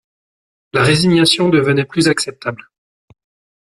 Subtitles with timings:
[0.73, 2.65] La résignation devenait plus acceptable.